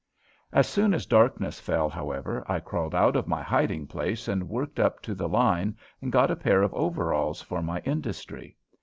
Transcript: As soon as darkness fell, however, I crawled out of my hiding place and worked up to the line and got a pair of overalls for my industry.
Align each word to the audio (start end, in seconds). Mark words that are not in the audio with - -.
As 0.51 0.65
soon 0.67 0.95
as 0.95 1.05
darkness 1.05 1.59
fell, 1.59 1.87
however, 1.87 2.43
I 2.47 2.59
crawled 2.59 2.95
out 2.95 3.15
of 3.15 3.27
my 3.27 3.43
hiding 3.43 3.85
place 3.85 4.27
and 4.27 4.49
worked 4.49 4.79
up 4.79 4.99
to 5.03 5.13
the 5.13 5.29
line 5.29 5.77
and 6.01 6.11
got 6.11 6.31
a 6.31 6.35
pair 6.35 6.63
of 6.63 6.73
overalls 6.73 7.39
for 7.39 7.61
my 7.61 7.81
industry. 7.81 8.57